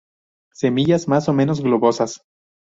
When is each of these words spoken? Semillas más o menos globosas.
Semillas 0.55 1.07
más 1.07 1.29
o 1.29 1.33
menos 1.33 1.61
globosas. 1.61 2.23